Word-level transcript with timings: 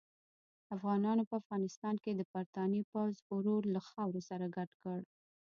افغانانو 0.75 1.23
په 1.29 1.35
افغانستان 1.41 1.95
کې 2.03 2.11
د 2.13 2.21
برتانیې 2.33 2.81
پوځ 2.91 3.13
غرور 3.29 3.63
له 3.75 3.81
خاورو 3.89 4.21
سره 4.29 4.45
ګډ 4.55 4.69
کړ. 4.81 4.99